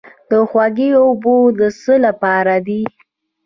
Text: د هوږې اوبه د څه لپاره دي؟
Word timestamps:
د 0.29 0.31
هوږې 0.49 0.89
اوبه 1.03 1.35
د 1.59 1.61
څه 1.81 1.93
لپاره 2.05 2.55
دي؟ 2.67 2.81